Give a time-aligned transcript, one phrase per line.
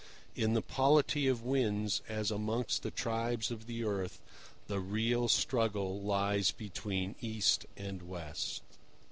[0.35, 4.19] In the polity of winds, as amongst the tribes of the earth,
[4.65, 8.63] the real struggle lies between East and West.